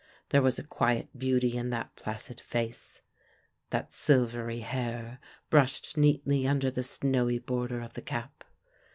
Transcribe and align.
There 0.29 0.41
was 0.41 0.57
a 0.57 0.63
quiet 0.63 1.09
beauty 1.15 1.55
in 1.55 1.69
that 1.69 1.95
placid 1.95 2.39
face 2.41 3.03
that 3.69 3.93
silvery 3.93 4.61
hair 4.61 5.19
brushed 5.51 5.95
neatly 5.95 6.47
under 6.47 6.71
the 6.71 6.81
snowy 6.81 7.37
border 7.37 7.81
of 7.81 7.93
the 7.93 8.01
cap. 8.01 8.43